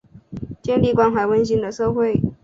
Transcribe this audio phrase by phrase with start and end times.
[0.63, 2.19] 建立关怀温馨的社会